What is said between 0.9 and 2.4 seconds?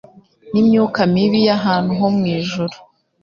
mibi y'ahantu ho mu